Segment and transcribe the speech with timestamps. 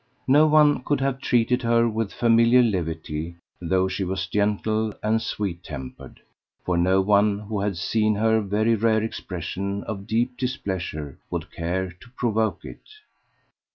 [0.27, 5.63] No one could have treated her with familiar levity, though she was gentle and sweet
[5.63, 6.21] tempered;
[6.65, 11.91] for no one who had seen her very rare expression of deep displeasure would care
[11.91, 12.81] to provoke it.